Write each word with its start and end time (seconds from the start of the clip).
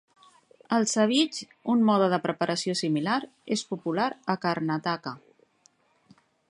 El 0.77 0.87
"savige", 0.91 1.45
un 1.75 1.83
mode 1.91 2.07
de 2.13 2.19
preparació 2.25 2.75
similar, 2.81 3.19
és 3.57 3.65
popular 3.75 4.11
a 4.35 4.39
Karnataka. 4.47 5.17